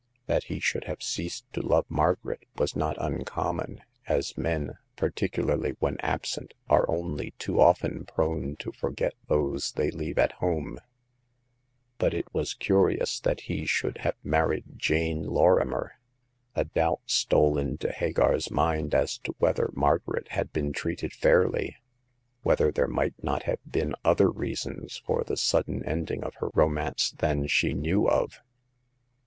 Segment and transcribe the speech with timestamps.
[0.25, 5.75] That he should have ceased to love Margaret was not uncommon, as men, par ticularly
[5.77, 10.79] when absent, are only too often prone to forget those they leave at home;
[11.99, 15.99] but it was curi ous that he should have married Jane Lorrimer.
[16.55, 21.75] A doubt stole into Hagar's mind as to whether Margaret had been treated fairly;
[22.41, 26.49] whether there might not have been other reasons for the sud den ending of her
[26.55, 28.39] romance than she knew of.